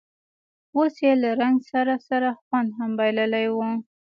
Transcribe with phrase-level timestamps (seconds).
[0.75, 3.57] اوس یې له رنګ سره سره خوند هم بایللی و.